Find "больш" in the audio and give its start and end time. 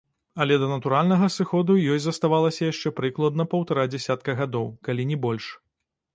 5.29-5.45